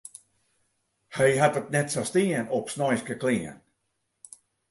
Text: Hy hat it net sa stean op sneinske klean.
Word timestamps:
Hy 1.15 1.29
hat 1.41 1.59
it 1.61 1.71
net 1.75 1.89
sa 1.91 2.03
stean 2.09 2.45
op 2.57 2.65
sneinske 2.73 3.13
klean. 3.21 3.57